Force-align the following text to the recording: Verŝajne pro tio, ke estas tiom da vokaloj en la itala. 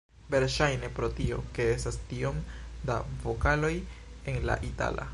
Verŝajne 0.35 0.87
pro 0.99 1.09
tio, 1.19 1.37
ke 1.57 1.69
estas 1.75 2.01
tiom 2.13 2.41
da 2.91 2.99
vokaloj 3.27 3.75
en 4.35 4.45
la 4.51 4.61
itala. 4.73 5.09